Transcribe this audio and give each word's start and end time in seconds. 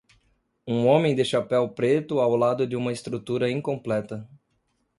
Um 0.67 0.87
homem 0.87 1.13
de 1.13 1.23
chapéu 1.23 1.69
preto 1.69 2.19
ao 2.19 2.35
lado 2.35 2.65
de 2.65 2.75
uma 2.75 2.91
estrutura 2.91 3.51
incompleta. 3.51 4.27